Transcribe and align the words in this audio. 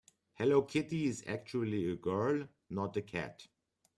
Hello 0.33 0.63
Kitty 0.63 1.05
is 1.05 1.23
actually 1.27 1.87
a 1.91 1.95
girl, 1.95 2.47
not 2.71 2.97
a 2.97 3.03
cat. 3.03 3.45